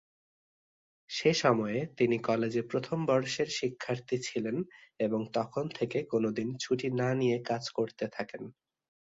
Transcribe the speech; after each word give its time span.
সে 1.09 1.31
সময়ে 1.35 1.79
তিনি 1.97 2.17
কলেজে 2.19 2.61
প্রথম 2.63 2.97
বর্ষের 3.05 3.49
শিক্ষার্থী 3.51 4.17
ছিলেন 4.21 4.57
এবং 4.99 5.21
তখন 5.33 5.65
থেকে 5.77 5.97
কোন 6.03 6.23
দিন 6.31 6.49
ছুটি 6.57 6.87
না 6.99 7.09
নিয়ে 7.13 7.37
কাজ 7.43 7.63
করতে 7.71 8.05
থাকেন। 8.07 8.43